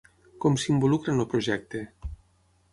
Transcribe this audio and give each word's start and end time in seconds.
Com 0.45 0.55
s’involucra 0.63 1.15
en 1.15 1.23
el 1.25 1.29
projecte? 1.35 1.85